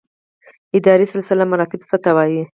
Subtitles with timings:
[0.77, 2.41] اداري سلسله مراتب څه ته وایي؟